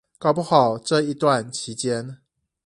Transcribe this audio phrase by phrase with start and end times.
[0.17, 2.23] 搞不好這一段期間